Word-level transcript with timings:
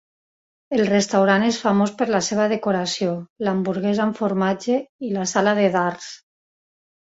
El 0.77 0.79
restaurant 0.85 1.45
és 1.49 1.59
famós 1.65 1.93
per 1.99 2.07
la 2.15 2.21
seva 2.29 2.47
decoració, 2.55 3.13
l'hamburguesa 3.49 4.05
amb 4.09 4.19
formatge 4.23 4.81
i 5.11 5.15
la 5.21 5.29
sala 5.37 5.57
de 5.63 5.71
dards. 5.79 6.11